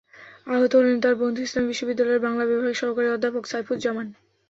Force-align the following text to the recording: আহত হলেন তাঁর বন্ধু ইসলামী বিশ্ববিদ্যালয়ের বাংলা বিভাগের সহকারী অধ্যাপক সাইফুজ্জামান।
আহত 0.47 0.71
হলেন 0.77 0.97
তাঁর 0.99 1.15
বন্ধু 1.21 1.39
ইসলামী 1.41 1.67
বিশ্ববিদ্যালয়ের 1.71 2.23
বাংলা 2.25 2.43
বিভাগের 2.45 2.79
সহকারী 2.81 3.07
অধ্যাপক 3.09 3.43
সাইফুজ্জামান। 3.47 4.07